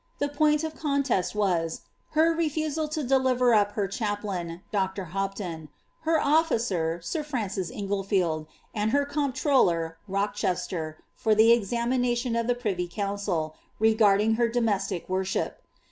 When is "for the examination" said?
11.15-12.35